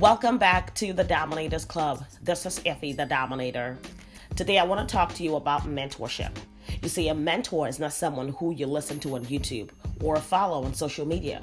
Welcome 0.00 0.38
back 0.38 0.76
to 0.76 0.92
the 0.92 1.02
Dominators 1.02 1.64
Club. 1.64 2.04
This 2.22 2.46
is 2.46 2.60
Effie, 2.64 2.92
the 2.92 3.04
Dominator. 3.04 3.76
Today, 4.36 4.60
I 4.60 4.62
want 4.62 4.88
to 4.88 4.92
talk 4.92 5.12
to 5.14 5.24
you 5.24 5.34
about 5.34 5.62
mentorship. 5.62 6.30
You 6.80 6.88
see, 6.88 7.08
a 7.08 7.14
mentor 7.14 7.66
is 7.66 7.80
not 7.80 7.92
someone 7.92 8.28
who 8.28 8.54
you 8.54 8.68
listen 8.68 9.00
to 9.00 9.16
on 9.16 9.24
YouTube 9.24 9.70
or 10.00 10.14
follow 10.18 10.62
on 10.62 10.72
social 10.72 11.04
media. 11.04 11.40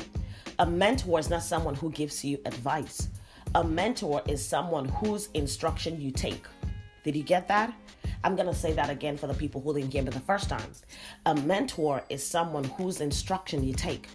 A 0.60 0.66
mentor 0.66 1.20
is 1.20 1.30
not 1.30 1.44
someone 1.44 1.76
who 1.76 1.91
gives 1.91 2.23
you 2.23 2.39
advice. 2.46 3.10
A 3.55 3.64
mentor 3.64 4.21
is 4.26 4.48
someone 4.48 4.86
whose 4.86 5.28
instruction 5.34 6.00
you 6.00 6.12
take. 6.12 6.46
Did 7.04 7.18
you 7.18 7.24
get 7.24 7.50
that? 7.50 7.74
I'm 8.24 8.38
going 8.38 8.48
to 8.48 8.56
say 8.56 8.72
that 8.72 8.90
again 8.90 9.18
for 9.18 9.28
the 9.28 9.34
people 9.34 9.60
who 9.60 9.74
didn't 9.74 9.92
get 9.92 10.08
it 10.08 10.14
the 10.14 10.22
first 10.22 10.48
time. 10.48 10.72
A 11.26 11.36
mentor 11.36 12.06
is 12.08 12.26
someone 12.26 12.64
whose 12.64 13.02
instruction 13.02 13.66
you 13.66 13.74
take. 13.74 14.08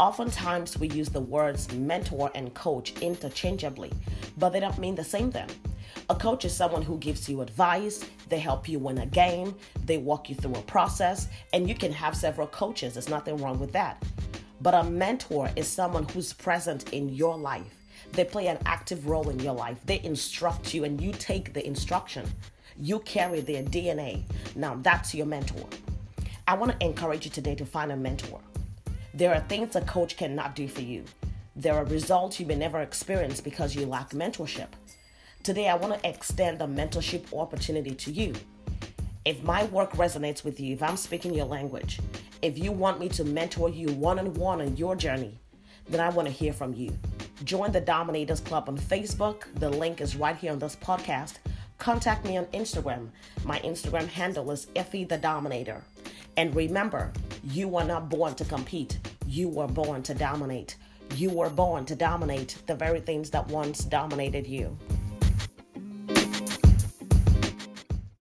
Oftentimes, 0.00 0.78
we 0.78 0.88
use 0.88 1.10
the 1.10 1.20
words 1.20 1.70
mentor 1.72 2.30
and 2.34 2.52
coach 2.54 2.94
interchangeably, 3.02 3.92
but 4.38 4.50
they 4.50 4.58
don't 4.58 4.78
mean 4.78 4.94
the 4.94 5.04
same 5.04 5.30
thing. 5.30 5.48
A 6.08 6.14
coach 6.14 6.44
is 6.44 6.56
someone 6.56 6.82
who 6.82 6.96
gives 6.98 7.28
you 7.28 7.42
advice, 7.42 8.04
they 8.28 8.38
help 8.38 8.68
you 8.68 8.78
win 8.78 8.98
a 8.98 9.06
game, 9.06 9.54
they 9.84 9.98
walk 9.98 10.30
you 10.30 10.34
through 10.34 10.54
a 10.54 10.62
process, 10.62 11.28
and 11.52 11.68
you 11.68 11.74
can 11.74 11.92
have 11.92 12.16
several 12.16 12.46
coaches. 12.46 12.94
There's 12.94 13.10
nothing 13.10 13.36
wrong 13.36 13.58
with 13.58 13.72
that. 13.72 14.02
But 14.62 14.74
a 14.74 14.84
mentor 14.84 15.50
is 15.56 15.68
someone 15.68 16.08
who's 16.08 16.32
present 16.32 16.92
in 16.92 17.10
your 17.10 17.36
life. 17.36 17.82
They 18.12 18.24
play 18.24 18.46
an 18.46 18.58
active 18.64 19.06
role 19.06 19.28
in 19.28 19.38
your 19.40 19.54
life. 19.54 19.78
They 19.84 20.00
instruct 20.02 20.72
you, 20.72 20.84
and 20.84 21.00
you 21.00 21.12
take 21.12 21.52
the 21.52 21.64
instruction. 21.66 22.26
You 22.78 23.00
carry 23.00 23.40
their 23.40 23.62
DNA. 23.62 24.24
Now, 24.56 24.78
that's 24.82 25.14
your 25.14 25.26
mentor. 25.26 25.68
I 26.48 26.54
want 26.54 26.72
to 26.72 26.84
encourage 26.86 27.26
you 27.26 27.30
today 27.30 27.54
to 27.56 27.66
find 27.66 27.92
a 27.92 27.96
mentor. 27.96 28.40
There 29.14 29.34
are 29.34 29.40
things 29.40 29.76
a 29.76 29.82
coach 29.82 30.16
cannot 30.16 30.54
do 30.54 30.66
for 30.66 30.80
you. 30.80 31.04
There 31.54 31.74
are 31.74 31.84
results 31.84 32.40
you 32.40 32.46
may 32.46 32.54
never 32.54 32.80
experience 32.80 33.42
because 33.42 33.76
you 33.76 33.84
lack 33.84 34.10
mentorship. 34.10 34.68
Today, 35.42 35.68
I 35.68 35.74
want 35.74 36.00
to 36.00 36.08
extend 36.08 36.62
a 36.62 36.66
mentorship 36.66 37.30
opportunity 37.38 37.94
to 37.94 38.10
you. 38.10 38.32
If 39.26 39.42
my 39.42 39.64
work 39.64 39.92
resonates 39.92 40.44
with 40.44 40.58
you, 40.58 40.72
if 40.72 40.82
I'm 40.82 40.96
speaking 40.96 41.34
your 41.34 41.44
language, 41.44 42.00
if 42.40 42.56
you 42.56 42.72
want 42.72 43.00
me 43.00 43.10
to 43.10 43.22
mentor 43.24 43.68
you 43.68 43.88
one 43.92 44.18
on 44.18 44.32
one 44.32 44.62
on 44.62 44.78
your 44.78 44.96
journey, 44.96 45.38
then 45.90 46.00
I 46.00 46.08
want 46.08 46.26
to 46.26 46.32
hear 46.32 46.54
from 46.54 46.72
you. 46.72 46.98
Join 47.44 47.70
the 47.70 47.82
Dominators 47.82 48.40
Club 48.40 48.66
on 48.70 48.78
Facebook. 48.78 49.42
The 49.56 49.68
link 49.68 50.00
is 50.00 50.16
right 50.16 50.36
here 50.36 50.52
on 50.52 50.58
this 50.58 50.76
podcast. 50.76 51.34
Contact 51.76 52.24
me 52.24 52.38
on 52.38 52.46
Instagram. 52.46 53.08
My 53.44 53.58
Instagram 53.58 54.08
handle 54.08 54.50
is 54.52 54.68
Effie 54.74 55.04
the 55.04 55.18
Dominator. 55.18 55.82
And 56.36 56.54
remember, 56.54 57.12
you 57.44 57.68
were 57.68 57.84
not 57.84 58.08
born 58.08 58.34
to 58.36 58.44
compete, 58.44 58.98
you 59.32 59.48
were 59.48 59.66
born 59.66 60.02
to 60.02 60.12
dominate. 60.12 60.76
You 61.16 61.30
were 61.30 61.48
born 61.48 61.86
to 61.86 61.96
dominate 61.96 62.58
the 62.66 62.74
very 62.74 63.00
things 63.00 63.30
that 63.30 63.48
once 63.48 63.82
dominated 63.82 64.46
you. 64.46 64.76